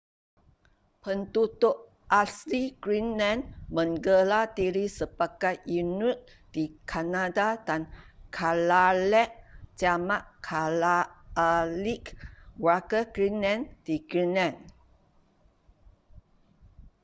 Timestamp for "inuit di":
5.79-6.63